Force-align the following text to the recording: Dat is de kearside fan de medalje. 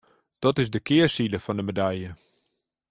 Dat 0.39 0.57
is 0.59 0.69
de 0.69 0.79
kearside 0.79 1.39
fan 1.39 1.55
de 1.55 1.61
medalje. 1.61 2.15